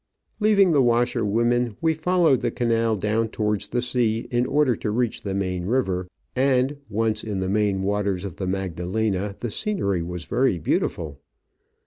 [0.39, 5.21] Leaving the washerwomen, we followed the canal down towards the sea in order to reach
[5.21, 10.25] the main river, and, once in the main waters of the Magdalena, the scenery was
[10.25, 11.21] very beautiful.